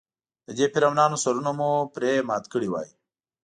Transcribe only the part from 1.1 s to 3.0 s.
سرونه مو پرې مات کړي وای.